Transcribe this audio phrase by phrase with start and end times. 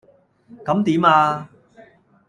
[0.65, 1.47] 咁點呀?